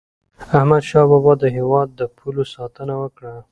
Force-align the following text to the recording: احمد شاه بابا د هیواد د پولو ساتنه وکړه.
احمد 0.57 0.83
شاه 0.89 1.05
بابا 1.11 1.33
د 1.39 1.43
هیواد 1.57 1.89
د 1.99 2.01
پولو 2.17 2.43
ساتنه 2.53 2.93
وکړه. 3.01 3.33